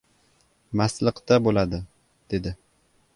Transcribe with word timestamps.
—Mastliqda 0.81 1.37
bo‘ladi,— 1.49 1.83
dedi. 2.35 2.55